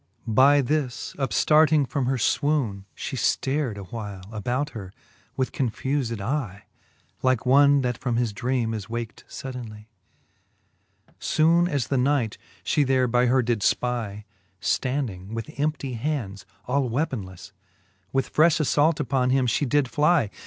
[0.25, 4.91] By this upftarting from her fwoone, (he ftar'd A while about her
[5.37, 6.65] with confufed eye j
[7.21, 9.85] Like one, that from his drcame is waken fuddenlye.
[9.85, 9.85] XIV.
[11.19, 14.23] Soone as the knight fhe there by her did fpy,
[14.59, 17.51] Standing with emptie hands all weaponlefle.
[18.11, 20.31] With frefh afiault upon him fhe did fly.